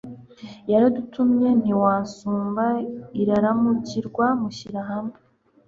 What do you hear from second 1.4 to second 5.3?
ntiwansumba Iraramukirwa Mushyira-hamwe